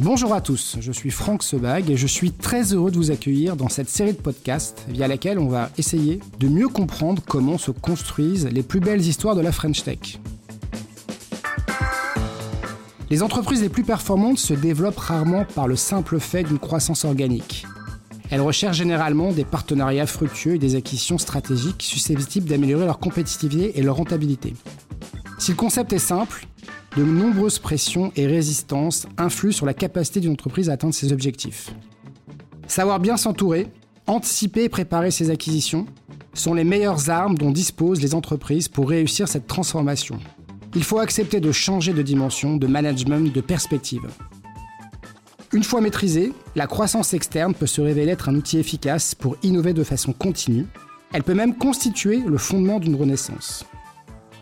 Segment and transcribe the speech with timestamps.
[0.00, 3.56] Bonjour à tous, je suis Franck Sebag et je suis très heureux de vous accueillir
[3.56, 7.70] dans cette série de podcasts via laquelle on va essayer de mieux comprendre comment se
[7.70, 10.20] construisent les plus belles histoires de la French Tech.
[13.08, 17.66] Les entreprises les plus performantes se développent rarement par le simple fait d'une croissance organique.
[18.30, 23.82] Elles recherchent généralement des partenariats fructueux et des acquisitions stratégiques susceptibles d'améliorer leur compétitivité et
[23.82, 24.52] leur rentabilité.
[25.38, 26.46] Si le concept est simple,
[26.96, 31.74] de nombreuses pressions et résistances influent sur la capacité d'une entreprise à atteindre ses objectifs.
[32.66, 33.68] Savoir bien s'entourer,
[34.06, 35.86] anticiper et préparer ses acquisitions
[36.32, 40.18] sont les meilleures armes dont disposent les entreprises pour réussir cette transformation.
[40.74, 44.06] Il faut accepter de changer de dimension, de management, de perspective.
[45.52, 49.74] Une fois maîtrisée, la croissance externe peut se révéler être un outil efficace pour innover
[49.74, 50.66] de façon continue.
[51.12, 53.64] Elle peut même constituer le fondement d'une renaissance.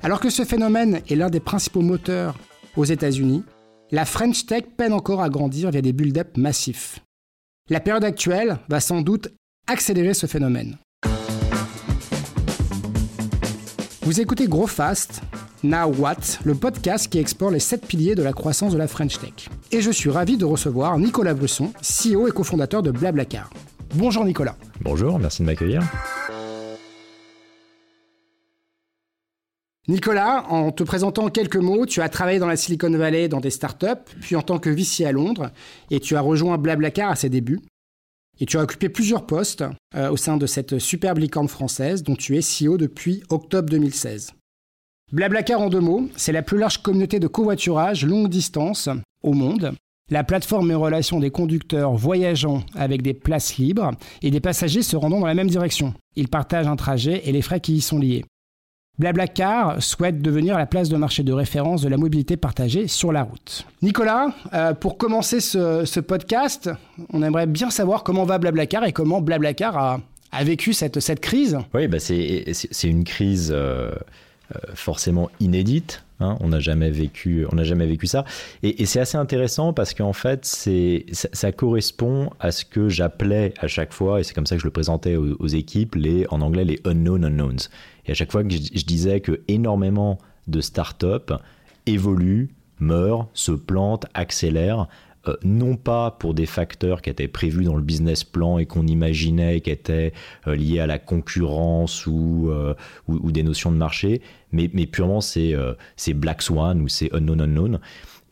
[0.05, 2.37] Alors que ce phénomène est l'un des principaux moteurs
[2.77, 3.43] aux États-Unis,
[3.91, 6.99] la French Tech peine encore à grandir via des build-up massifs.
[7.71, 9.29] La période actuelle va sans doute
[9.67, 10.77] accélérer ce phénomène.
[14.03, 15.23] Vous écoutez Grow Fast,
[15.63, 19.19] Now What, le podcast qui explore les 7 piliers de la croissance de la French
[19.19, 19.49] Tech.
[19.73, 23.49] Et je suis ravi de recevoir Nicolas Brusson, CEO et cofondateur de Blablacar.
[23.95, 24.57] Bonjour Nicolas.
[24.83, 25.83] Bonjour, merci de m'accueillir.
[29.87, 33.41] Nicolas, en te présentant en quelques mots, tu as travaillé dans la Silicon Valley dans
[33.41, 33.87] des startups,
[34.21, 35.51] puis en tant que VC à Londres,
[35.91, 37.61] et tu as rejoint Blablacar à ses débuts.
[38.41, 39.63] Et tu as occupé plusieurs postes
[39.95, 44.33] euh, au sein de cette superbe licorne française dont tu es CEO depuis octobre 2016.
[45.13, 48.89] Blablacar en deux mots, c'est la plus large communauté de covoiturage longue distance
[49.23, 49.75] au monde.
[50.11, 54.83] La plateforme met en relation des conducteurs voyageant avec des places libres et des passagers
[54.83, 55.95] se rendant dans la même direction.
[56.17, 58.25] Ils partagent un trajet et les frais qui y sont liés.
[58.99, 63.25] Blablacar souhaite devenir la place de marché de référence de la mobilité partagée sur la
[63.25, 63.67] route.
[63.83, 66.71] Nicolas, euh, pour commencer ce, podcast,
[67.13, 69.77] on aimerait bien savoir comment va Blablacar et comment Blablacar
[70.31, 71.59] a, vécu cette, crise.
[71.75, 72.45] Oui, bah c'est
[72.85, 73.91] une crise euh,
[74.75, 76.05] forcément inédite.
[76.21, 76.37] Hein.
[76.41, 78.25] on n'a jamais vécu, on n'a jamais vécu ça.
[78.63, 83.67] Et, c'est assez intéressant parce qu'en fait, c'est ça, correspond à ce que j'appelais à
[83.67, 86.41] chaque fois, et c'est comme ça que je le présentais aux, aux équipes, les en
[86.41, 87.69] anglais les unknown unknowns.
[88.07, 91.35] Et à chaque fois que je, disais que énormément de startups
[91.87, 94.89] évoluent, meurent, se plantent, accélèrent,
[95.27, 98.87] euh, non pas pour des facteurs qui étaient prévus dans le business plan et qu'on
[98.87, 100.13] imaginait qui étaient
[100.47, 102.75] euh, liés à la concurrence ou, euh,
[103.09, 104.21] ou, des notions de marché,
[104.53, 105.55] mais, purement c'est
[106.15, 107.81] Black Swan ou c'est Unknown Unknown.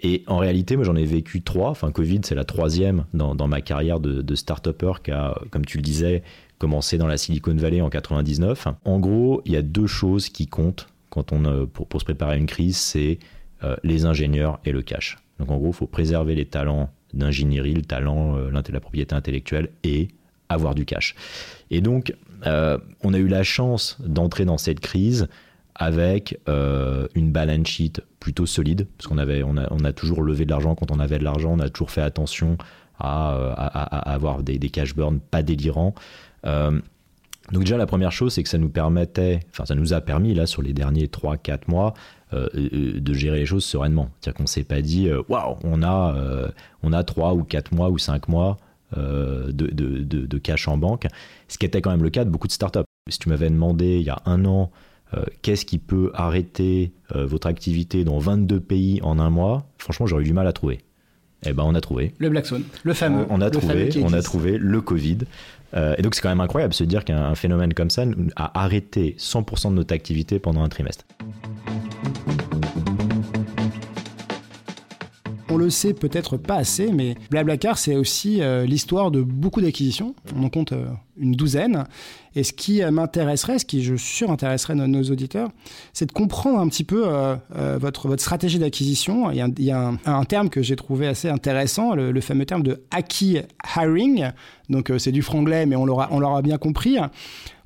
[0.00, 1.70] Et en réalité, moi j'en ai vécu trois.
[1.70, 5.82] Enfin, Covid, c'est la troisième dans, ma carrière de, start-upper qui a, comme tu le
[5.82, 6.22] disais,
[6.58, 8.68] commencé dans la Silicon Valley en 99.
[8.84, 12.36] En gros, il y a deux choses qui comptent quand on, pour, se préparer à
[12.36, 13.18] une crise, c'est
[13.84, 15.18] les ingénieurs et le cash.
[15.38, 19.70] Donc en gros, il faut préserver les talents d'ingénierie, le talent, euh, la propriété intellectuelle
[19.84, 20.08] et
[20.48, 21.14] avoir du cash.
[21.70, 25.28] Et donc, on a eu la chance d'entrer dans cette crise
[25.74, 30.44] avec une balance sheet plutôt solide, parce qu'on avait, on a, on a toujours levé
[30.44, 32.58] de l'argent quand on avait de l'argent, on a toujours fait attention
[32.98, 35.94] à, à, avoir des, cash burns pas délirants.
[36.46, 36.80] Euh,
[37.50, 40.34] donc déjà la première chose c'est que ça nous permettait, enfin ça nous a permis
[40.34, 41.94] là sur les derniers 3-4 mois
[42.32, 44.10] euh, euh, de gérer les choses sereinement.
[44.20, 46.16] C'est-à-dire qu'on s'est pas dit waouh on a
[46.82, 48.58] on a 3 ou 4 mois ou 5 mois
[48.94, 51.06] de, de, de, cash en banque,
[51.48, 52.80] ce qui était quand même le cas de beaucoup de startups.
[53.08, 54.70] Si tu m'avais demandé il y a un an
[55.42, 60.26] qu'est-ce qui peut arrêter votre activité dans 22 pays en un mois, franchement j'aurais eu
[60.26, 60.80] du mal à trouver.
[61.44, 62.14] Eh ben on a trouvé.
[62.18, 63.26] Le Black Swan, le fameux.
[63.28, 65.18] On, a trouvé, on a trouvé le Covid.
[65.74, 68.04] Euh, et donc c'est quand même incroyable de se dire qu'un phénomène comme ça
[68.36, 71.04] a arrêté 100% de notre activité pendant un trimestre.
[75.48, 80.14] On le sait peut-être pas assez, mais Blablacar, c'est aussi euh, l'histoire de beaucoup d'acquisitions.
[80.34, 80.86] On en compte euh,
[81.16, 81.84] une douzaine.
[82.34, 85.50] Et ce qui m'intéresserait, ce qui je suis sûr intéresserait nos, auditeurs,
[85.92, 87.04] c'est de comprendre un petit peu
[87.50, 89.30] votre, votre stratégie d'acquisition.
[89.30, 93.40] Il y a, un, terme que j'ai trouvé assez intéressant, le, fameux terme de Aki
[93.76, 94.32] Hiring.
[94.68, 96.96] Donc euh, c'est du franglais, mais on l'aura, bien compris.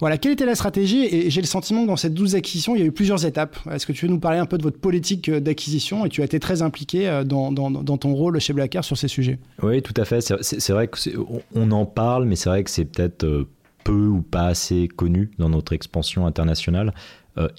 [0.01, 1.05] Voilà, quelle était la stratégie?
[1.05, 3.57] Et j'ai le sentiment que dans cette douze acquisitions, il y a eu plusieurs étapes.
[3.71, 6.05] Est-ce que tu veux nous parler un peu de votre politique euh, d'acquisition?
[6.05, 7.53] Et tu as été très impliqué euh, dans,
[7.97, 9.39] ton rôle chez Blackard sur ces sujets.
[9.63, 10.21] Oui, tout à fait.
[10.21, 13.46] C'est, vrai qu'on en parle, mais c'est vrai que c'est peut-être
[13.87, 16.93] peu ou pas assez connu dans notre expansion internationale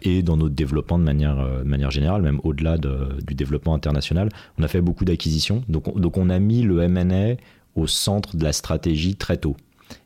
[0.02, 4.30] et dans notre développement de manière, manière générale, même au-delà du développement international.
[4.58, 7.36] On a fait beaucoup d'acquisitions, donc, donc on a mis le M&A
[7.76, 9.56] au centre de la stratégie très tôt.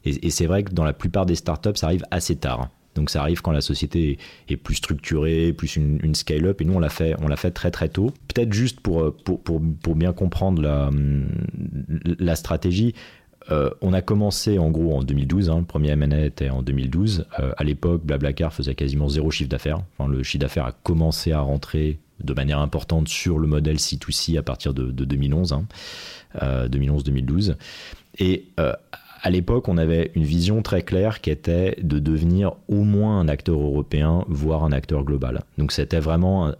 [0.05, 2.69] Et, c'est vrai que dans la plupart des startups, ça arrive assez tard.
[2.93, 4.19] Donc ça arrive quand la société
[4.49, 7.87] est, plus structurée, plus une, scale-up, et nous on l'a fait, on fait très très
[7.87, 8.11] tôt.
[8.27, 10.91] Peut-être juste pour, pour, pour, pour, bien comprendre la,
[12.19, 12.93] la stratégie,
[13.49, 17.25] euh, on a commencé en gros en 2012, hein, le premier M&A était en 2012.
[17.39, 19.81] Euh, à l'époque, Blablacar faisait quasiment zéro chiffre d'affaires.
[20.07, 24.43] Le chiffre d'affaires a commencé à rentrer de manière importante sur le modèle C2C à
[24.43, 25.55] partir de, 2011,
[26.39, 27.51] 2011-2012.
[27.51, 27.55] Hein.
[28.19, 28.73] Et euh,
[29.23, 33.27] à l'époque, on avait une vision très claire qui était de devenir au moins un
[33.27, 35.43] acteur européen, voire un acteur global.
[35.57, 36.53] Donc c'était vraiment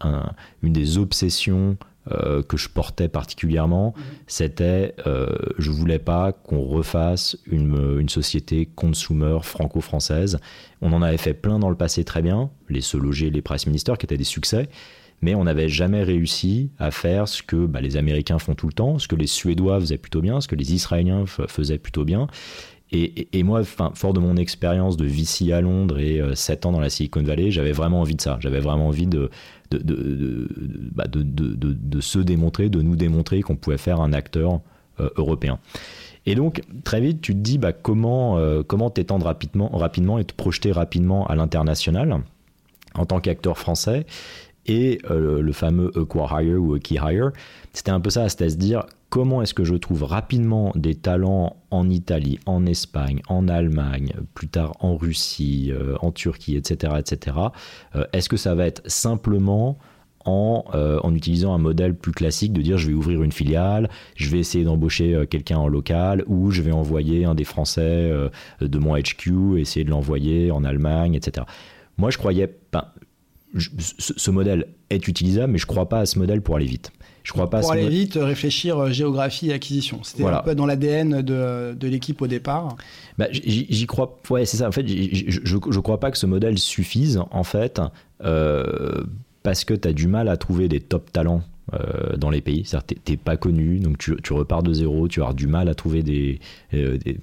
[0.62, 1.78] une des obsessions
[2.09, 4.03] euh, que je portais particulièrement, mhm.
[4.25, 5.27] c'était euh,
[5.59, 10.39] je voulais pas qu'on refasse une, une, société consumer franco-française.
[10.81, 13.68] On en avait fait plein dans le passé très bien, les Se Loger, les Price
[13.68, 14.68] Minister qui étaient des succès,
[15.21, 18.74] mais on n'avait jamais réussi à faire ce que bah, les Américains font tout le
[18.74, 22.27] temps, ce que les Suédois faisaient plutôt bien, ce que les Israéliens faisaient plutôt bien.
[22.94, 26.71] Et, et, moi, fort de mon expérience de VC à Londres et 7 euh, ans
[26.74, 28.38] dans la Silicon Valley, j'avais vraiment envie de ça.
[28.42, 29.30] J'avais vraiment envie de,
[29.71, 30.47] de, de,
[30.94, 34.59] bah, de, de, se démontrer, de nous démontrer qu'on pouvait faire un acteur
[35.00, 35.59] euh, européen.
[36.25, 40.25] Et donc, très vite, tu te dis bah, comment euh, comment t'étendre rapidement, rapidement et
[40.25, 42.21] te projeter rapidement à l'international
[42.94, 44.06] en tant qu'acteur français
[44.67, 47.31] et euh, le fameux Acquire ou Key Hire.
[47.73, 50.95] C'était un peu ça, c'était à se dire comment est-ce que je trouve rapidement des
[50.95, 56.93] talents en Italie, en Espagne, en Allemagne, plus tard en Russie, euh, en Turquie, etc.
[56.99, 57.37] etc.
[57.95, 59.77] Euh, est-ce que ça va être simplement
[60.23, 64.29] en, en, utilisant un modèle plus classique de dire je vais ouvrir une filiale, je
[64.29, 68.13] vais essayer d'embaucher quelqu'un en local ou je vais envoyer un des Français
[68.61, 71.47] de mon HQ, essayer de l'envoyer en Allemagne, etc.
[71.97, 72.55] Moi, je croyais,
[73.57, 76.92] ce, modèle est utilisable, mais je ne crois pas à ce modèle pour aller vite.
[77.24, 80.00] Je crois pas pour aller vite, réfléchir euh, géographie et acquisition.
[80.03, 82.75] C'était un peu dans l'ADN de, de l'équipe au départ.
[83.18, 84.19] Bah, j'y crois.
[84.30, 84.68] Ouais, c'est ça.
[84.68, 87.80] En fait, je ne crois pas que ce modèle suffise, en fait,
[88.24, 89.03] euh,
[89.44, 91.44] parce que tu as du mal à trouver des top talents
[91.74, 92.63] euh, dans les pays.
[92.65, 95.45] C'est-à-dire que tu n'es pas connu, donc tu, tu, repars de zéro, tu as du
[95.45, 96.39] mal à trouver des,
[96.71, 97.19] des,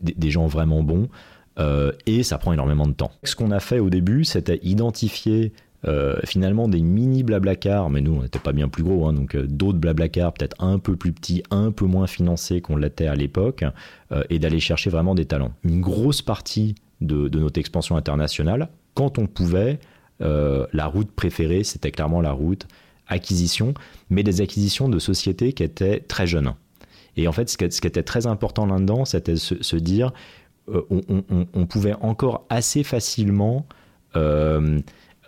[0.00, 1.08] des, gens vraiment bons.
[1.58, 3.12] Euh, et ça prend énormément de temps.
[3.24, 5.52] Ce qu'on a fait au début, c'était identifier
[5.86, 9.34] euh, finalement des mini blablacar, mais nous on n'était pas bien plus gros, hein, donc
[9.34, 13.14] euh, d'autres blablacar peut-être un peu plus petits, un peu moins financés qu'on l'était à
[13.14, 13.64] l'époque,
[14.30, 15.52] et d'aller chercher vraiment des talents.
[15.64, 19.80] Une grosse partie de, notre expansion internationale, quand on pouvait,
[20.20, 22.66] la route préférée, c'était clairement la route
[23.08, 23.74] acquisition,
[24.10, 26.54] mais des acquisitions de sociétés qui étaient très jeunes.
[27.16, 30.12] Et en fait, ce qui, était très important là-dedans, c'était se dire,
[30.68, 30.82] euh,
[31.54, 33.66] on, pouvait encore assez facilement
[34.16, 34.80] euh,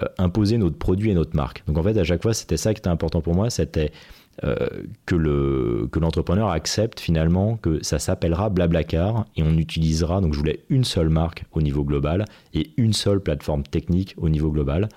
[0.02, 1.62] euh, imposer notre produit et notre marque.
[1.66, 3.92] Donc en fait, à chaque fois, c'était ça qui était important pour moi, c'était
[4.40, 10.38] que, le, que l'entrepreneur accepte finalement que ça s'appellera Blablacar et on utilisera, donc je
[10.38, 12.24] voulais une seule marque au niveau global
[12.54, 14.88] et une seule plateforme technique au niveau global.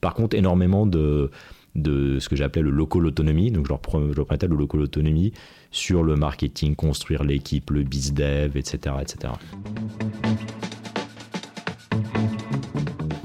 [0.00, 1.28] Par contre, énormément de,
[1.74, 3.80] ce que j'appelais le local autonomy, donc je leur,
[4.14, 5.32] je le local autonomy,
[5.74, 9.32] sur le marketing, construire l'équipe, le biz dev, etc., etc.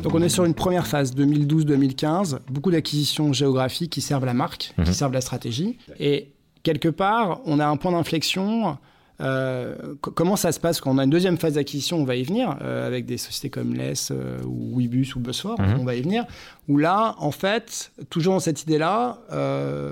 [0.01, 4.73] Donc on est sur une première phase 2012-2015, beaucoup d'acquisitions géographiques qui servent la marque,
[4.73, 4.93] qui mhm.
[4.93, 5.77] servent la stratégie.
[5.99, 6.31] Et
[6.63, 8.77] quelque part, on a un point d'inflexion
[9.21, 12.23] euh, comment ça se passe quand on a une deuxième phase d'acquisition On va y
[12.23, 15.79] venir euh, avec des sociétés comme LES euh, ou Webus ou Busfor, mhm.
[15.79, 16.25] on va y venir.
[16.67, 19.17] Où là, en fait, toujours dans cette idée-là,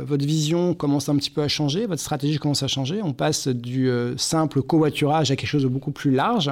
[0.05, 3.01] votre vision commence un petit peu à changer, votre stratégie commence à changer.
[3.01, 6.51] On passe du simple covoiturage à quelque chose de beaucoup plus large.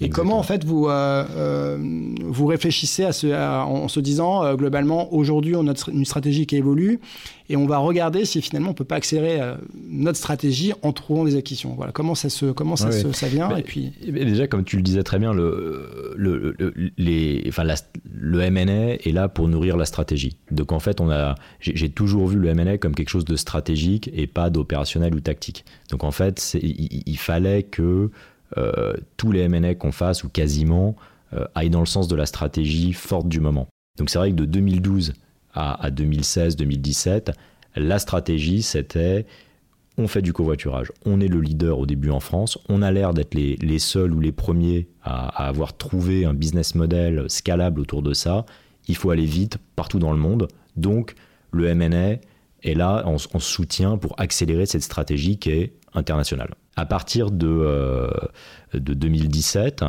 [0.00, 1.78] Et comment en fait vous euh, euh,
[2.24, 6.56] vous réfléchissez à ce, en se disant euh, globalement aujourd'hui on a une stratégie qui
[6.56, 7.00] évolue
[7.48, 9.40] et on va regarder si finalement on peut pas accélérer
[9.88, 11.74] notre stratégie en trouvant des acquisitions.
[11.76, 15.02] Voilà comment ça se comment ça, ça vient et puis déjà comme tu le disais
[15.02, 16.56] très bien le le,
[16.98, 17.64] les enfin
[18.12, 20.36] le M&A est là pour nourrir la stratégie.
[20.50, 24.10] Donc en fait on a j'ai toujours vu le M&A comme quelque chose de stratégique
[24.12, 25.64] et pas d'opérationnel ou tactique.
[25.90, 28.10] Donc en fait il, il fallait que
[29.16, 30.96] tous les M&A qu'on fasse, ou quasiment,
[31.34, 33.66] euh, aillent dans le sens de la stratégie forte du moment.
[33.98, 35.14] Donc c'est vrai que de 2012
[35.54, 37.32] à, 2016-2017,
[37.76, 39.26] la stratégie, c'était
[39.96, 40.90] on fait du covoiturage.
[41.04, 42.58] On est le leader au début en France.
[42.68, 47.26] On a l'air d'être les, seuls ou les premiers à, avoir trouvé un business model
[47.28, 48.44] scalable autour de ça.
[48.88, 50.48] Il faut aller vite partout dans le monde.
[50.76, 51.14] Donc,
[51.52, 52.16] le MNA
[52.64, 56.54] est là en, en soutien pour accélérer cette stratégie qui est internationale.
[56.76, 58.10] À partir de, euh,
[58.72, 59.84] de 2017,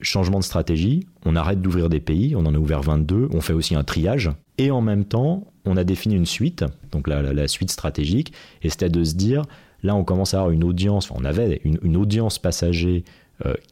[0.00, 3.52] changement de stratégie, on arrête d'ouvrir des pays, on en a ouvert 22, on fait
[3.52, 7.70] aussi un triage, et en même temps, on a défini une suite, donc la, suite
[7.70, 9.42] stratégique, et c'était de se dire,
[9.82, 13.04] là on commence à avoir une audience, on avait une, audience passager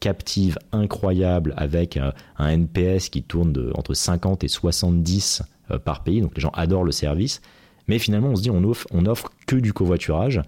[0.01, 5.43] captive, incroyable, avec un NPS qui tourne entre 50 et 70
[5.79, 6.21] par pays.
[6.21, 7.41] Donc les gens adorent le service.
[7.89, 10.43] Mais finalement, on se dit, on offre, on offre que du covoiturage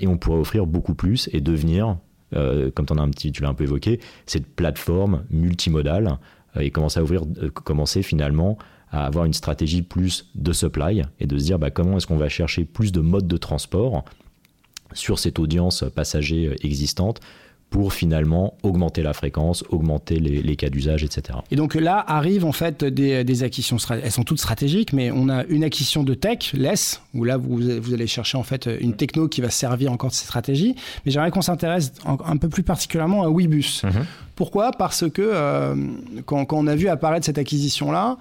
[0.00, 1.98] et on pourrait offrir beaucoup plus et devenir,
[2.32, 6.18] comme en as un petit, tu l'as un peu évoqué, cette plateforme multimodale
[6.58, 8.58] et commencer à ouvrir, commencer finalement
[8.90, 12.16] à avoir une stratégie plus de supply et de se dire bah, comment est-ce qu'on
[12.16, 14.04] va chercher plus de modes de transport
[14.94, 17.20] sur cette audience passager existante
[17.70, 21.38] pour finalement augmenter la fréquence, augmenter les, cas d'usage, etc.
[21.50, 25.28] Et donc là arrivent en fait des, des, acquisitions, elles sont toutes stratégiques, mais on
[25.28, 28.94] a une acquisition de tech, LESS, où là vous, vous allez chercher en fait une
[28.94, 30.76] techno qui va servir encore de ces stratégies.
[31.04, 33.82] Mais j'aimerais qu'on s'intéresse un peu plus particulièrement à Webus.
[33.84, 34.06] Mhm.
[34.34, 34.70] Pourquoi?
[34.70, 35.74] Parce que euh,
[36.24, 38.16] quand, quand, on a vu apparaître cette acquisition-là,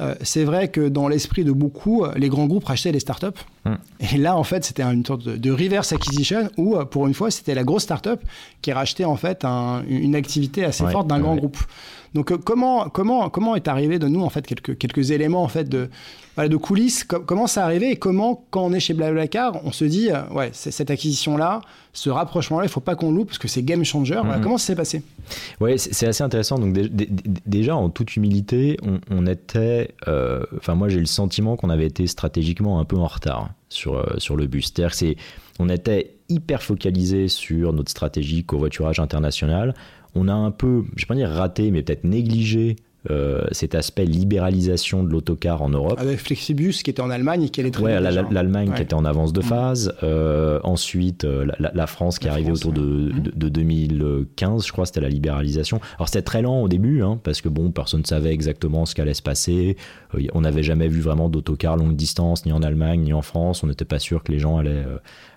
[0.00, 3.26] euh, c'est vrai que dans l'esprit de beaucoup, les grands groupes rachetaient les startups.
[3.70, 4.14] Hmm.
[4.14, 7.30] Et là, en fait, c'était une sorte de, reverse acquisition où, euh, pour une fois,
[7.30, 8.20] c'était la grosse startup
[8.62, 11.58] qui rachetait en fait une activité assez forte d'un grand groupe.
[12.14, 15.48] Donc, euh, comment, comment, comment est arrivé de nous en fait quelques, quelques éléments en
[15.48, 15.88] fait de,
[16.36, 17.04] de coulisses?
[17.04, 20.90] Comment ça arrivé et comment, quand on est chez Blablacar, on se dit ouais, cette
[20.90, 21.60] acquisition là,
[21.92, 24.20] ce rapprochement là, il faut pas qu'on loupe parce que c'est game changer.
[24.20, 24.40] Hmm.
[24.42, 25.02] comment ça s'est passé?
[25.60, 26.58] Ouais, c'est assez intéressant.
[26.58, 26.76] Donc
[27.46, 28.76] déjà, en toute humilité,
[29.10, 33.06] on, était, euh, enfin moi j'ai le sentiment qu'on avait été stratégiquement un peu en
[33.06, 34.72] retard sur euh, sur le bus.
[34.92, 35.16] C'est,
[35.58, 39.74] on était hyper focalisé sur notre stratégie covoiturage international.
[40.14, 42.76] On a un peu, je vais pas dire raté, mais peut-être négligé
[43.08, 45.98] euh, cet aspect libéralisation de l'autocar en Europe.
[45.98, 49.06] Avec Flexibus qui était en Allemagne et qui allait très ouais, l'Allemagne qui était en
[49.06, 49.94] avance de phase.
[50.02, 55.00] Euh, ensuite, euh, la, France qui est arrivée autour de, de, 2015, je crois, c'était
[55.00, 55.80] la libéralisation.
[55.96, 58.94] Alors c'était très lent au début, hein, parce que bon, personne ne savait exactement ce
[58.94, 59.78] qu'allait se passer.
[60.34, 63.62] on n'avait jamais vu vraiment d'autocar longue distance, ni en Allemagne, ni en France.
[63.64, 64.84] On n'était pas sûr que les gens allaient,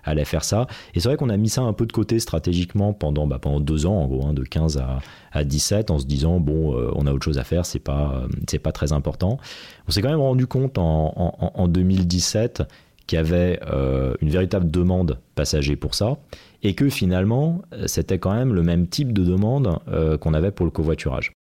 [0.04, 0.66] allaient faire ça.
[0.92, 3.60] Et c'est vrai qu'on a mis ça un peu de côté stratégiquement pendant, bah, pendant
[3.60, 4.98] deux ans, en gros, hein, de 15 à,
[5.32, 8.28] à 17, en se disant, bon, on a autre chose à faire c'est pas, euh,
[8.48, 9.38] c'est pas très important.
[9.86, 12.62] On s'est quand même rendu compte en, 2017
[13.06, 16.18] qu'il y avait euh, une véritable demande passager pour ça
[16.62, 20.64] et que finalement c'était quand même le même type de demande euh, qu'on avait pour
[20.64, 21.32] le covoiturage.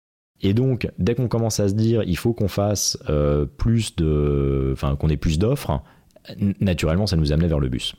[0.41, 2.97] Et donc dès qu'on commence à se dire il faut qu'on fasse
[3.57, 5.81] plus de, enfin qu'on ait plus d'offres,
[6.59, 7.95] naturellement ça nous amenait vers le bus.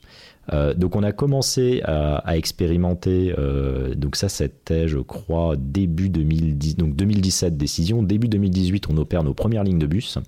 [0.53, 6.77] Euh, donc on a commencé à, expérimenter, euh, donc ça c'était je crois début 2010,
[6.77, 10.19] donc 2017 décision, début 2018 on opère nos premières lignes de bus.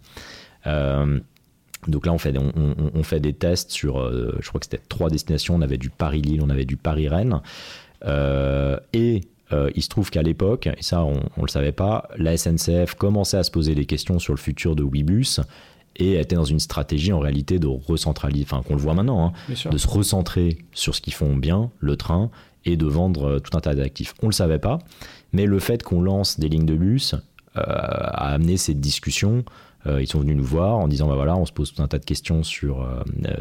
[0.66, 1.20] Euh,
[1.87, 5.54] donc là on fait, on, fait des tests sur, je crois que c'était trois destinations,
[5.54, 7.40] on avait du Paris-Lille, on avait du Paris-Rennes.
[8.92, 9.20] et
[9.52, 13.37] il se trouve qu'à l'époque, et ça on ne le savait pas, la SNCF commençait
[13.37, 15.38] à se poser des questions sur le futur de Webus
[15.96, 19.32] et était dans une stratégie en réalité de recentraliser, enfin qu'on le voit maintenant, hein,
[19.70, 22.30] de se recentrer sur ce qu'ils font bien, le train,
[22.66, 24.14] et de vendre euh, tout un tas d'actifs.
[24.22, 24.80] On ne le savait pas,
[25.32, 27.14] mais le fait qu'on lance des lignes de bus
[27.56, 29.44] euh, a amené cette discussion.
[29.86, 31.86] Euh, ils sont venus nous voir en disant bah voilà, on se pose tout un
[31.86, 32.86] tas de questions sur,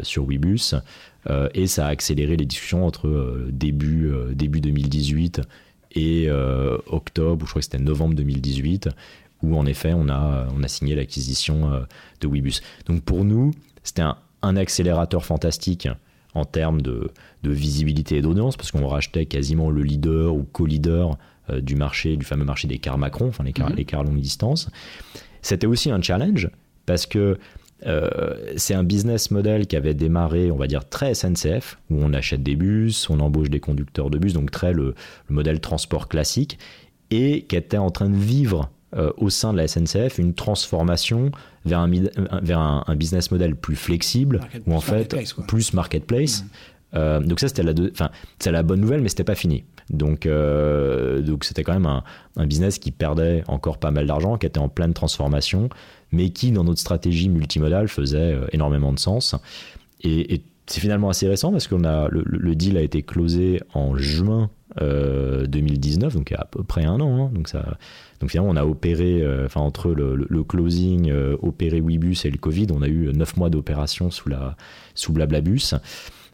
[0.03, 0.75] sur Webus,
[1.55, 5.41] et ça a accéléré les discussions entre début, début 2018
[5.95, 6.29] et
[6.85, 8.89] octobre, ou je crois que c'était novembre 2018,
[9.43, 11.81] où en effet on a, on a signé l'acquisition euh,
[12.21, 12.61] de Webus.
[12.85, 13.51] Donc pour nous,
[13.83, 14.15] c'était un,
[14.57, 15.87] accélérateur fantastique
[16.35, 17.11] en termes de,
[17.43, 21.17] visibilité et d'audience, parce qu'on rachetait quasiment le leader ou co-leader
[21.49, 23.75] euh, du marché, du fameux marché des cars Macron, enfin les cars, mhm.
[23.75, 24.69] les cars longue distance.
[25.41, 26.49] C'était aussi un challenge,
[26.85, 27.37] parce que
[27.85, 32.13] euh, c'est un business model qui avait démarré, on va dire, très SNCF, où on
[32.13, 34.95] achète des bus, on embauche des conducteurs de bus, donc très le
[35.29, 36.57] modèle transport classique,
[37.11, 41.31] et qui était en train de vivre euh, au sein de la SNCF une transformation
[41.65, 41.89] vers un,
[42.41, 45.15] vers un, business model plus flexible ou en fait
[45.47, 46.43] plus marketplace.
[46.43, 46.47] Mmh.
[46.93, 49.63] Euh, donc ça c'était la, la bonne nouvelle mais c'était pas fini.
[49.89, 52.03] Donc euh, donc c'était quand même un,
[52.37, 55.69] un, business qui perdait encore pas mal d'argent, qui était en pleine transformation,
[56.11, 59.35] mais qui dans notre stratégie multimodale faisait énormément de sens.
[60.03, 64.49] Et, c'est finalement assez récent parce que le, le, deal a été closé en juin
[64.79, 67.25] 2019, donc il y a à peu près un an.
[67.25, 67.31] Hein.
[67.33, 67.77] donc ça,
[68.19, 72.37] donc finalement, on a opéré, euh, enfin entre le, closing, euh, opéré Webus et le
[72.37, 74.55] Covid, on a eu neuf mois d'opération sous la
[74.93, 75.75] sous Blablabus.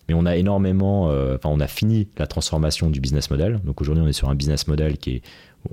[0.08, 3.60] Mais on a énormément, euh, enfin on a fini la transformation du business model.
[3.64, 5.22] Donc aujourd'hui, on est sur un business model qui est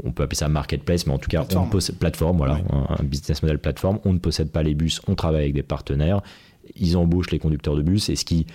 [0.05, 1.67] on peut appeler ça marketplace, mais en tout cas, plateforme.
[1.67, 3.99] on possède plateforme, voilà, un, business model plateforme.
[4.05, 6.21] On ne possède pas les bus, on travaille avec des partenaires.
[6.77, 8.47] Ils embauchent les conducteurs de bus, et ce qui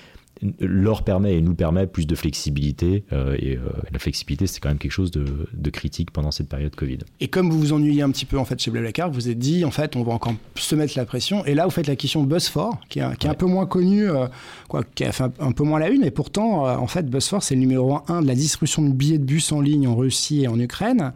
[0.60, 3.04] leur permet et nous permet plus de flexibilité.
[3.14, 3.58] Euh, et
[3.92, 7.00] la flexibilité, c'est quand même quelque chose de, critique pendant cette période Covid.
[7.20, 9.40] Et comme vous vous ennuyez un petit peu en fait chez Blablacar, vous vous êtes
[9.40, 11.46] dit en fait on va encore se mettre la pression.
[11.46, 14.08] Et là, vous faites la question BuzzFor, qui est, qui est un peu moins connu,
[14.68, 16.04] quoi, qui a fait un, peu moins la une.
[16.04, 19.26] Et pourtant, en fait, BuzzFor, c'est le numéro un de la distribution de billets de
[19.26, 21.14] bus en ligne en Russie et en Ukraine.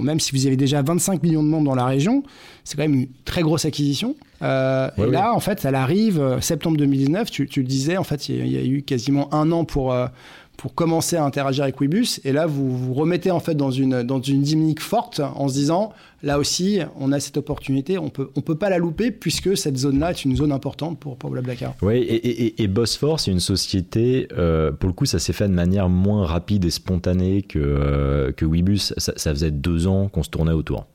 [0.00, 2.22] Même si vous avez déjà 25 millions de membres dans la région,
[2.64, 4.16] c'est quand même une très grosse acquisition.
[4.42, 7.30] Euh, et là, en fait, elle arrive euh, septembre 2019.
[7.30, 10.06] Tu, tu, le disais, en fait, il y, a eu quasiment un an pour, euh,
[10.60, 12.20] pour commencer à interagir avec Webus.
[12.22, 15.54] Et là, vous vous remettez en fait dans une, dans une dynamique forte en se
[15.54, 19.56] disant, là aussi, on a cette opportunité, on peut, on peut pas la louper puisque
[19.56, 21.72] cette zone-là est une zone importante pour, pour Blablacar.
[21.80, 25.48] Oui, et, et, et Bosphore, c'est une société, euh, pour le coup, ça s'est fait
[25.48, 28.92] de manière moins rapide et spontanée que, euh, que Webus.
[28.98, 30.88] Ça, faisait deux ans qu'on se tournait autour.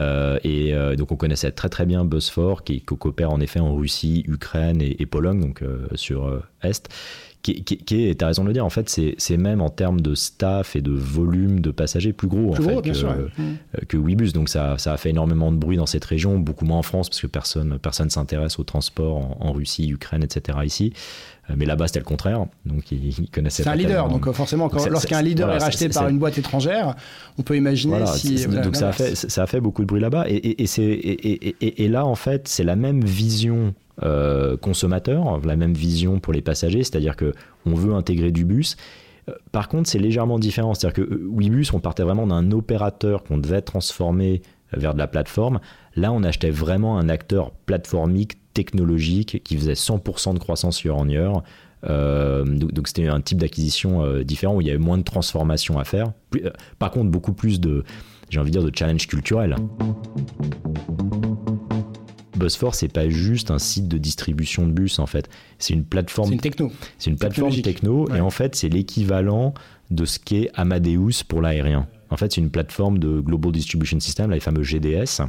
[0.00, 3.76] Euh, et euh, donc on connaissait très très bien Bosphore, qui, coopère en effet en
[3.76, 5.62] Russie, Ukraine et, Pologne, donc
[5.94, 6.88] sur Est
[7.44, 10.00] qui, qui, est, tu as raison de le dire, en fait, c'est même en termes
[10.00, 13.28] de staff et de volume de passagers plus gros, en fait, que, euh,
[13.86, 14.32] que, Webus.
[14.32, 17.10] Donc ça, ça, a fait énormément de bruit dans cette région, beaucoup moins en France,
[17.10, 20.58] parce que personne personne s'intéresse au transport en, Russie, Ukraine, etc.
[20.64, 20.94] ici.
[21.50, 22.46] Euh, mais là-bas, c'était le contraire.
[22.64, 24.08] Donc, ils, connaissaient C'est un leader.
[24.08, 26.96] Donc, forcément, lorsqu'un leader est, racheté par une boîte étrangère,
[27.36, 28.46] on peut imaginer si.
[28.46, 30.24] donc, ça a, fait, ça a fait beaucoup de bruit là-bas.
[30.28, 35.74] Et, et, et, et, là, en fait, c'est la même vision euh, consommateurs, la même
[35.74, 37.32] vision pour les passagers, c'est-à-dire que
[37.64, 38.76] on veut intégrer du bus.
[39.28, 43.38] Euh, par contre, c'est légèrement différent, c'est-à-dire que Webus, on partait vraiment d'un opérateur qu'on
[43.38, 45.60] devait transformer vers de la plateforme.
[45.94, 51.08] Là, on achetait vraiment un acteur plateformique, technologique, qui faisait 100% de croissance year en
[51.08, 51.42] year.
[51.84, 55.84] Euh, donc c'était un type d'acquisition différent où il y avait moins de transformation à
[55.84, 56.12] faire.
[56.80, 57.84] par contre, beaucoup plus de,
[58.30, 59.54] j'ai envie de dire, de challenge culturel.
[62.36, 65.28] Busfor, c'est pas juste un site de distribution de bus en fait.
[65.58, 66.28] C'est une plateforme.
[66.28, 66.72] C'est une techno.
[66.98, 69.54] C'est une plateforme techno et en fait c'est l'équivalent
[69.90, 71.86] de ce qu'est Amadeus pour l'aérien.
[72.10, 75.22] En fait, c'est une plateforme de Global Distribution System, les fameux GDS.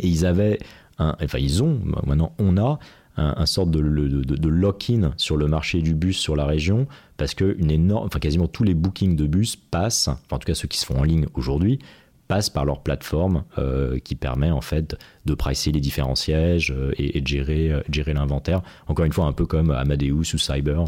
[0.00, 0.58] Et ils avaient,
[0.98, 2.78] un, enfin ils ont, maintenant on a
[3.16, 7.56] un, sorte de, de, lock-in sur le marché du bus sur la région parce que
[7.58, 10.68] une énorme, enfin quasiment tous les bookings de bus passent, enfin en tout cas ceux
[10.68, 11.80] qui se font en ligne aujourd'hui,
[12.28, 16.92] passent par leur plateforme euh, qui permet en fait de pricer les différents sièges euh,
[16.96, 18.62] et, de gérer, euh, gérer l'inventaire.
[18.86, 20.84] Encore une fois, un peu comme Amadeus ou Cyber,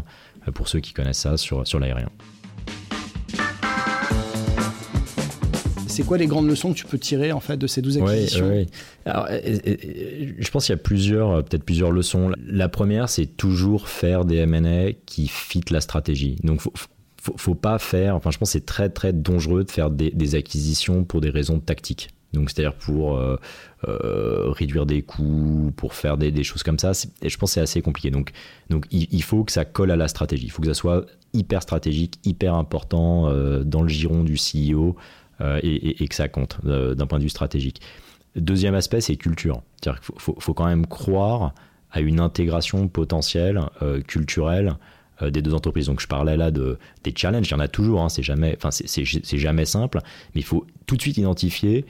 [0.53, 2.09] pour ceux qui connaissent ça sur, sur l'aérien.
[5.87, 8.65] C'est quoi les grandes leçons que tu peux tirer en fait de ces 12 acquisitions?
[9.05, 12.31] Je pense qu'il y a plusieurs, peut-être plusieurs leçons.
[12.47, 16.37] La première, c'est toujours faire des M&A qui fit la stratégie.
[16.43, 16.71] Donc, faut,
[17.21, 21.03] faut, faut pas faire, enfin je pense c'est très très dangereux de faire des, acquisitions
[21.03, 22.09] pour des raisons tactiques.
[22.33, 23.37] Donc c'est-à-dire pour euh,
[23.87, 26.93] euh, réduire des coûts, pour faire des, choses comme ça.
[26.93, 28.09] Je pense que c'est assez compliqué.
[28.09, 28.31] Donc,
[28.89, 30.45] il, faut que ça colle à la stratégie.
[30.45, 34.95] Il faut que ça soit hyper stratégique, hyper important euh, dans le giron du CEO
[35.61, 37.81] et, que ça compte d'un point de vue stratégique.
[38.37, 39.61] Deuxième aspect, c'est culture.
[39.75, 41.53] C'est-à-dire qu'il faut, quand même croire
[41.91, 43.59] à une intégration potentielle
[44.07, 44.77] culturelle
[45.29, 45.87] des deux entreprises.
[45.87, 48.57] Donc je parlais là de, des challenges, il y en a toujours, hein, c'est jamais,
[48.71, 49.99] c'est jamais simple,
[50.33, 51.85] mais il faut tout de suite identifier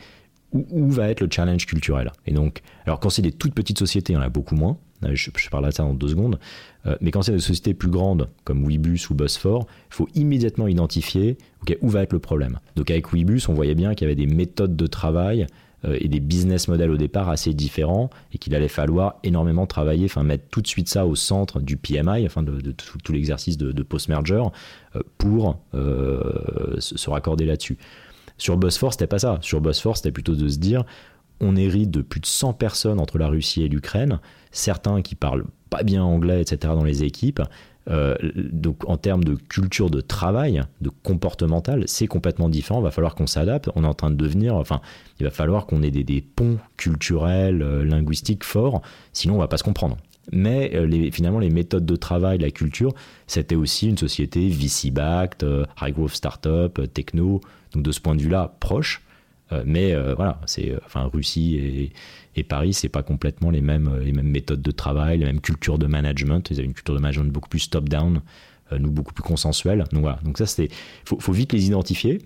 [0.53, 2.11] où, va être le challenge culturel.
[2.25, 4.77] Et donc, alors quand c'est des toutes petites sociétés, il y en a beaucoup moins,
[5.05, 6.39] euh, je, je parle de ça en deux secondes,
[6.85, 10.67] euh, mais quand c'est des sociétés plus grandes comme Webus ou Busfor, il faut immédiatement
[10.67, 11.37] identifier
[11.81, 12.59] où va être le problème.
[12.75, 15.45] Donc avec Webus, on voyait bien qu'il y avait des méthodes de travail euh,
[15.83, 20.23] et des business models au départ assez différents et qu'il allait falloir énormément travailler, enfin
[20.23, 24.43] mettre tout de suite ça au centre du PMI, enfin de, tout, l'exercice de, post-merger
[24.95, 27.77] euh, pour euh, se, raccorder là-dessus.
[28.37, 29.39] Sur Busforce, c'était pas ça.
[29.41, 30.83] Sur Busforce, c'était plutôt de se dire
[31.39, 34.19] on hérite de plus de 100 personnes entre la Russie et l'Ukraine,
[34.51, 37.41] certains qui parlent pas bien anglais, etc., dans les équipes,
[37.89, 42.79] euh, donc en termes de culture de travail, de comportemental, c'est complètement différent.
[42.79, 43.69] Il va falloir qu'on s'adapte.
[43.75, 44.81] On est en train de devenir, enfin,
[45.19, 48.81] il va falloir qu'on ait des, ponts culturels, euh, linguistiques forts,
[49.13, 49.97] sinon on va pas se comprendre.
[50.31, 52.93] Mais euh, finalement, les méthodes de travail, la culture,
[53.25, 55.43] c'était aussi une société VC-backed,
[55.81, 57.41] high growth startup, techno,
[57.73, 59.01] donc de ce point de vue-là, proche.
[59.65, 61.91] Mais voilà, c'est enfin Russie et
[62.35, 65.41] et Paris, c'est pas complètement les mêmes, euh, les mêmes méthodes de travail, les mêmes
[65.41, 66.49] cultures de management.
[66.49, 68.21] Ils avaient une culture de management beaucoup plus top-down,
[68.71, 69.83] euh, nous beaucoup plus consensuelle.
[69.91, 70.19] Donc voilà.
[70.23, 70.69] Donc ça, c'est,
[71.03, 72.21] faut, faut vite les identifier.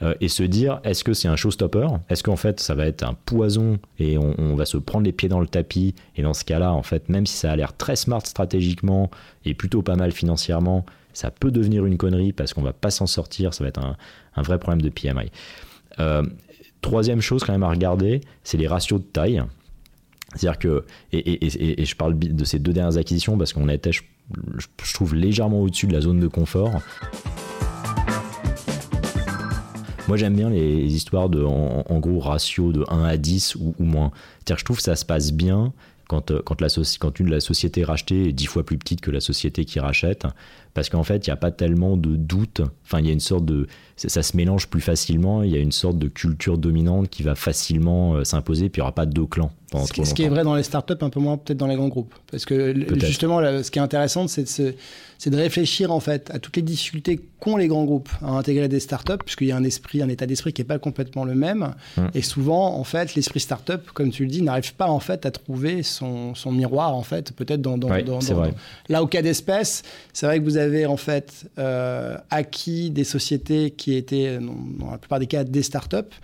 [0.00, 1.88] Euh, et se dire est-ce que c'est un showstopper?
[2.08, 5.28] Est-ce qu'en fait ça va être un poison et on, va se prendre les pieds
[5.28, 5.96] dans le tapis?
[6.14, 9.10] Et dans ce cas-là, en fait, même si ça a l'air très smart stratégiquement
[9.44, 13.08] et plutôt pas mal financièrement, ça peut devenir une connerie parce qu'on va pas s'en
[13.08, 13.52] sortir.
[13.54, 15.32] Ça va être un vrai problème de PMI.
[16.80, 19.42] Troisième chose quand même à regarder, c'est les ratios de taille.
[20.34, 24.02] C'est-à-dire que, et, je parle de ces deux dernières acquisitions parce qu'on était, je,
[24.82, 26.82] je trouve, légèrement au-dessus de la zone de confort.
[30.08, 33.84] Moi, j'aime bien les histoires de, en, gros, ratio de 1 à 10 ou, ou
[33.84, 34.10] moins.
[34.38, 35.72] C'est-à-dire je trouve que ça se passe bien
[36.08, 36.68] quand, euh, quand, la,
[37.20, 40.26] une, la société rachetée est dix fois plus petite que la société qui rachète,
[40.74, 42.62] parce qu'en fait, il n'y a pas tellement de doute.
[42.84, 43.66] Enfin, il y a une sorte de.
[43.96, 47.34] Ça, se mélange plus facilement, il y a une sorte de culture dominante qui va
[47.34, 49.52] facilement euh, s'imposer, puis il n'y aura pas deux clans.
[49.74, 51.88] Ce, ce qui est vrai dans les startups, un peu moins peut-être dans les grands
[51.88, 52.14] groupes.
[52.30, 54.74] Parce que justement, ce qui est intéressant, c'est de,
[55.30, 58.80] de, réfléchir en fait à toutes les difficultés qu'ont les grands groupes à intégrer des
[58.80, 61.74] startups, puisqu'il y a un esprit, un état d'esprit qui n'est pas complètement le même.
[61.98, 62.10] Hum.
[62.14, 65.30] Et souvent, en fait, l'esprit startup, comme tu le dis, n'arrive pas en fait à
[65.30, 68.50] trouver son, son miroir en fait, peut-être dans, dans, dans, dans
[68.88, 69.82] là au cas d'espèce,
[70.14, 74.98] c'est vrai que vous avez en fait euh, acquis des sociétés qui étaient dans la
[74.98, 76.14] plupart des cas des startups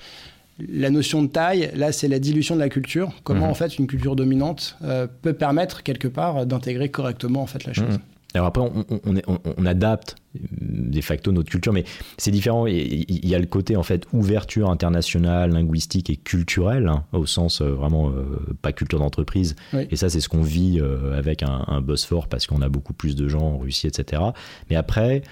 [0.59, 3.12] la notion de taille, là, c'est la dilution de la culture.
[3.25, 3.51] Comment, mhm.
[3.51, 7.73] en fait, une culture dominante euh, peut permettre, quelque part, d'intégrer correctement, en fait, la
[7.73, 7.88] chose.
[7.88, 7.99] Mhm.
[8.37, 11.85] Alors après, on, adapte euh, de facto notre culture, mais
[12.19, 12.67] c'est différent.
[12.67, 17.61] Il y a le côté en fait ouverture internationale, linguistique et culturelle, hein, au sens
[17.61, 18.12] euh, vraiment
[18.61, 19.55] pas culture d'entreprise.
[19.88, 20.81] Et ça, c'est ce qu'on vit
[21.17, 24.21] avec un, un boss fort parce qu'on a beaucoup plus de gens en Russie, etc.
[24.69, 25.23] Mais après,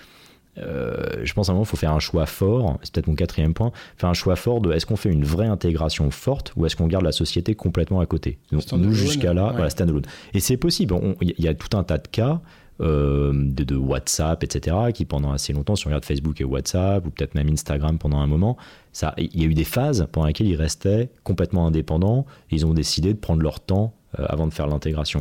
[0.58, 2.78] euh, je pense à un moment, il faut faire un choix fort.
[2.82, 3.72] C'est peut-être mon quatrième point.
[3.96, 6.86] Faire un choix fort de est-ce qu'on fait une vraie intégration forte ou est-ce qu'on
[6.86, 8.38] garde la société complètement à côté?
[8.50, 10.04] nous, jusqu'à là, voilà, standalone.
[10.34, 10.94] Et c'est possible.
[11.20, 12.40] Il y a tout un tas de cas.
[12.80, 17.10] Euh, de, WhatsApp, etc., qui pendant assez longtemps, si on regarde Facebook et WhatsApp, ou
[17.10, 18.56] peut-être même Instagram pendant un moment,
[18.92, 22.74] ça, il y a eu des phases pendant lesquelles ils restaient complètement indépendants, ils ont
[22.74, 25.20] décidé de prendre leur temps euh, avant de faire l'intégration.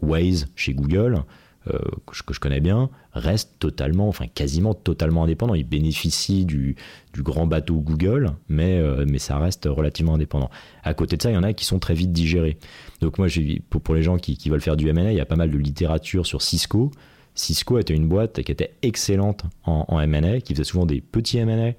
[0.00, 1.24] Waze chez Google,
[1.68, 5.54] euh, que, je, connais bien, reste totalement, enfin quasiment totalement indépendant.
[5.54, 6.76] Il bénéficie du,
[7.12, 10.50] du grand bateau Google, mais, euh, mais ça reste relativement indépendant.
[10.82, 12.56] À côté de ça, il y en a qui sont très vite digérés.
[13.02, 13.26] Donc moi,
[13.68, 15.50] pour, pour les gens qui, qui veulent faire du M&A, il y a pas mal
[15.50, 16.90] de littérature sur Cisco.
[17.34, 21.38] Cisco était une boîte qui était excellente en, en M&A, qui faisait souvent des petits
[21.38, 21.72] M&A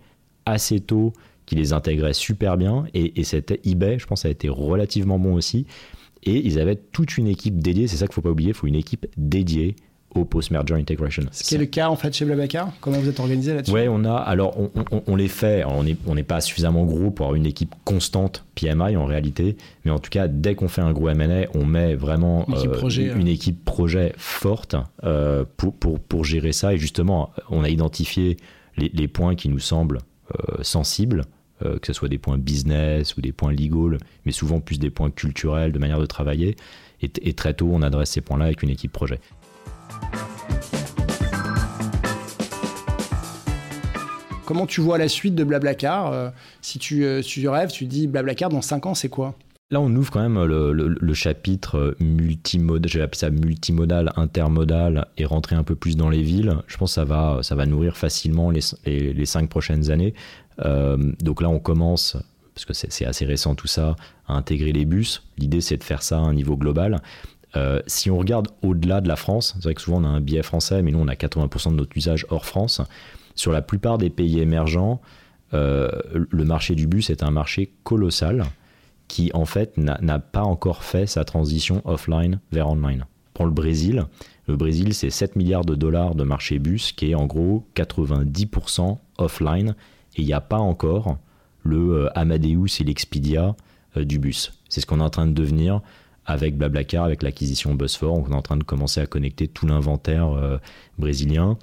[0.46, 1.12] assez tôt,
[1.48, 2.86] qui les intégrait super bien.
[2.94, 5.66] Et, et c'était eBay, je pense, a été relativement bon aussi.
[6.24, 8.56] Et ils avaient toute une équipe dédiée, c'est ça qu'il ne faut pas oublier, il
[8.56, 9.76] faut une équipe dédiée
[10.16, 11.24] au post-merger integration.
[11.32, 12.74] Ce qui est le cas en fait chez Blablacar.
[12.82, 13.72] Comment vous êtes organisé là-dessus?
[13.72, 14.70] Ouais, on a, alors on,
[15.08, 18.98] on, les fait, on n'est on pas suffisamment gros pour avoir une équipe constante PMI
[18.98, 19.56] en réalité,
[19.86, 22.72] mais en tout cas, dès qu'on fait un gros M&A, on met vraiment une équipe,
[22.72, 26.74] euh, projet, une, équipe projet forte euh, pour, pour, pour, gérer ça.
[26.74, 28.38] Et justement, on a identifié
[28.78, 30.00] les, les points qui nous semblent
[30.32, 31.24] euh, sensibles
[31.64, 34.90] euh, que ce soit des points business ou des points legal, mais souvent plus des
[34.90, 36.56] points culturels, de manière de travailler.
[37.02, 39.20] Et, très tôt, on adresse ces points-là avec une équipe projet.
[44.46, 46.30] Comment tu vois la suite de Blablacar euh,
[46.62, 49.36] Si tu, euh, tu rêves, tu dis Blablacar dans 5 ans, c'est quoi?
[49.72, 55.56] Là, on ouvre quand même le, chapitre multimodal, j'ai appelé ça multimodal, intermodal, et rentrer
[55.56, 56.54] un peu plus dans les villes.
[56.68, 60.14] Je pense que ça va, ça va nourrir facilement les, les, les cinq prochaines années.
[60.60, 62.18] Euh, donc là, on commence,
[62.54, 63.96] parce que c'est assez récent tout ça,
[64.28, 65.24] à intégrer les bus.
[65.38, 67.02] L'idée, c'est de faire ça à un niveau global.
[67.56, 70.22] Euh, si on regarde au-delà de la France, c'est vrai que souvent on a un
[70.22, 72.82] billet français, mais nous on a 80% de notre usage hors France.
[73.36, 75.02] Sur la plupart des pays émergents,
[75.54, 78.46] euh, le marché du bus est un marché colossal
[79.10, 83.06] qui en fait n'a pas encore fait sa transition offline vers online.
[83.34, 84.06] Prends le Brésil.
[84.48, 88.98] Le Brésil, c'est 7 milliards de dollars de marché bus qui est en gros 90%
[89.18, 89.76] offline
[90.16, 91.18] et il n'y a pas encore
[91.64, 93.56] le euh, Amadeus et l'Expedia
[93.98, 94.54] euh, du bus.
[94.70, 95.82] C'est ce qu'on est en train de devenir
[96.26, 98.18] avec Blablacar, avec l'acquisition Busfor.
[98.18, 100.58] On est en train de commencer à connecter tout l'inventaire euh,
[100.98, 101.58] brésilien.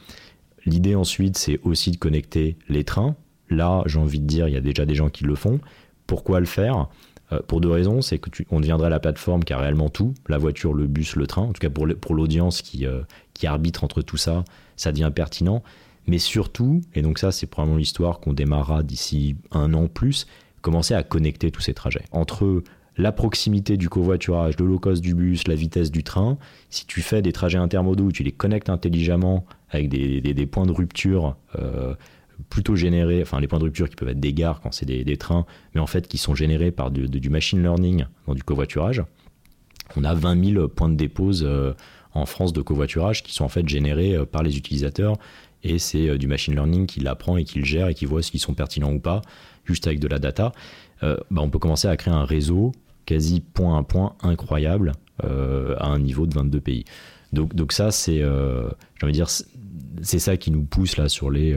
[0.66, 3.16] L'idée ensuite, c'est aussi de connecter les trains.
[3.50, 5.60] Là, j'ai envie de dire, il y a déjà des gens qui le font.
[6.06, 6.88] Pourquoi le faire?
[7.46, 8.00] Pour deux raisons.
[8.00, 11.26] C'est que on deviendrait la plateforme qui a réellement tout, la voiture, le bus, le
[11.26, 11.42] train.
[11.42, 12.86] En tout cas, pour l'audience qui,
[13.34, 14.44] qui arbitre entre tout ça,
[14.76, 15.62] ça devient pertinent
[16.08, 20.26] mais surtout, et donc ça c'est probablement l'histoire qu'on démarrera d'ici un an plus,
[20.60, 22.04] commencer à connecter tous ces trajets.
[22.10, 22.62] Entre
[22.96, 26.36] la proximité du covoiturage, le low cost du bus, la vitesse du train,
[26.68, 30.72] si tu fais des trajets intermodaux où tu les connectes intelligemment avec des, points de
[30.72, 31.94] rupture euh,
[32.48, 35.16] plutôt générés, enfin les points de rupture qui peuvent être des gares quand c'est des,
[35.16, 39.04] trains, mais en fait qui sont générés par du, machine learning dans du covoiturage,
[39.96, 41.74] on a 20 000 points de dépose euh,
[42.14, 45.16] en France de covoiturage qui sont en fait générés euh, par les utilisateurs
[45.62, 48.22] et c'est euh, du machine learning qui l'apprend et qui le gère et qui voit
[48.22, 49.22] s'ils sont pertinents ou pas,
[49.64, 50.52] juste avec de la data.
[51.02, 52.72] Euh, bah, on peut commencer à créer un réseau
[53.06, 54.92] quasi point à point incroyable
[55.24, 56.84] euh, à un niveau de 22 pays.
[57.32, 58.22] Donc, donc ça, c'est,
[59.00, 59.28] j'ai dire,
[60.02, 61.54] c'est ça qui nous pousse là sur les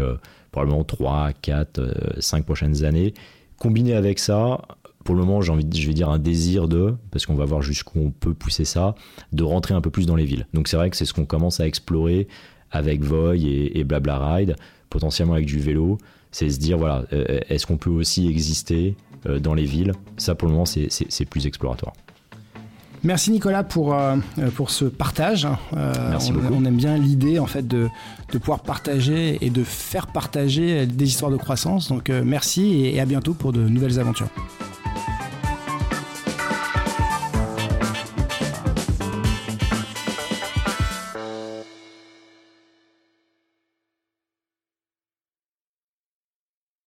[0.51, 3.13] probablement 3, 4, 5 prochaines années.
[3.57, 4.61] Combiné avec ça,
[5.05, 7.61] pour le moment, j'ai envie, je vais dire un désir de, parce qu'on va voir
[7.61, 8.95] jusqu'où on peut pousser ça,
[9.31, 10.47] de rentrer un peu plus dans les villes.
[10.53, 12.27] Donc c'est vrai que c'est ce qu'on commence à explorer
[12.71, 14.55] avec Voy et, et Blabla Ride,
[14.89, 15.97] potentiellement avec du vélo.
[16.31, 19.91] C'est se dire, voilà, euh, est-ce qu'on peut aussi exister euh, dans les villes?
[20.17, 21.93] Ça, pour le moment, c'est plus exploratoire.
[23.03, 24.17] Merci Nicolas pour, euh,
[24.55, 25.47] pour ce partage.
[25.73, 26.53] Merci on, beaucoup.
[26.53, 27.89] on aime bien l'idée en fait de,
[28.31, 31.89] de, pouvoir partager et de faire partager des histoires de croissance.
[31.89, 34.29] Donc merci et à bientôt pour de nouvelles aventures.